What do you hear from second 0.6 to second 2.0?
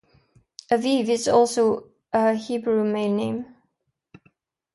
Aviv is also